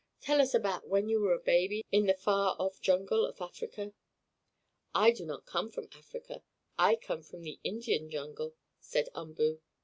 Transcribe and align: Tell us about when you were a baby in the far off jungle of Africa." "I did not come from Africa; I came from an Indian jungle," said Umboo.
Tell 0.19 0.41
us 0.41 0.55
about 0.55 0.87
when 0.87 1.09
you 1.09 1.19
were 1.19 1.35
a 1.35 1.39
baby 1.39 1.85
in 1.91 2.07
the 2.07 2.15
far 2.15 2.55
off 2.57 2.81
jungle 2.81 3.23
of 3.23 3.39
Africa." 3.39 3.93
"I 4.95 5.11
did 5.11 5.27
not 5.27 5.45
come 5.45 5.69
from 5.69 5.89
Africa; 5.91 6.41
I 6.75 6.95
came 6.95 7.21
from 7.21 7.45
an 7.45 7.59
Indian 7.63 8.09
jungle," 8.09 8.55
said 8.79 9.09
Umboo. 9.13 9.61